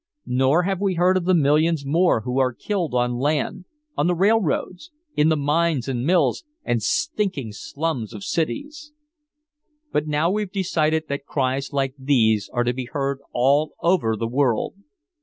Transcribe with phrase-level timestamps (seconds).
[0.25, 3.65] Nor have we heard of the millions more who are killed on land
[3.95, 8.93] on the railroads, in the mines and mills and stinking slums of cities!
[9.91, 14.27] "But now we've decided that cries like these are to be heard all over the
[14.27, 14.73] world.